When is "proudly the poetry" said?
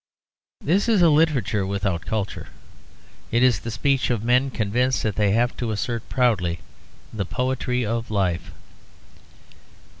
6.09-7.85